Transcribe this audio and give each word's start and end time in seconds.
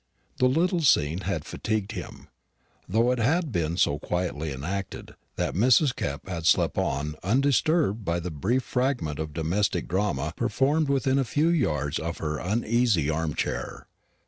The 0.37 0.47
little 0.47 0.81
scene 0.81 1.19
had 1.19 1.45
fatigued 1.45 1.91
him; 1.91 2.27
though 2.89 3.11
it 3.11 3.19
had 3.19 3.51
been 3.51 3.77
so 3.77 3.99
quietly 3.99 4.51
enacted, 4.51 5.13
that 5.35 5.53
Mrs. 5.53 5.95
Kepp 5.95 6.27
had 6.27 6.47
slept 6.47 6.79
on 6.79 7.15
undisturbed 7.21 8.03
by 8.03 8.19
the 8.19 8.31
brief 8.31 8.63
fragment 8.63 9.19
of 9.19 9.31
domestic 9.31 9.87
drama 9.87 10.33
performed 10.35 10.89
within 10.89 11.19
a 11.19 11.23
few 11.23 11.49
yards 11.49 11.99
of 11.99 12.17
her 12.17 12.39
uneasy 12.39 13.11
arm 13.11 13.35
chair. 13.35 13.85